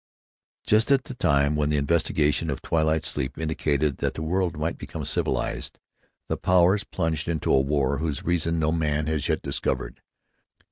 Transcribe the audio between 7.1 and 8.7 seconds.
into a war whose reason